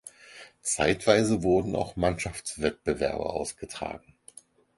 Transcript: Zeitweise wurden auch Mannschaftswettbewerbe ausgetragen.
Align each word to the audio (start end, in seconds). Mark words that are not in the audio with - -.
Zeitweise 0.63 1.43
wurden 1.43 1.75
auch 1.75 1.95
Mannschaftswettbewerbe 1.95 3.23
ausgetragen. 3.23 4.15